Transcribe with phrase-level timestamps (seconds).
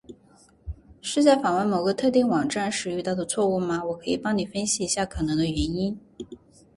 [0.99, 3.83] 是在访问某个特定网站时遇到这个错误吗？
[3.85, 5.95] 我可以帮你分析一下可能的原因。